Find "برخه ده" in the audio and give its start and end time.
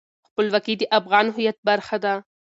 1.69-2.13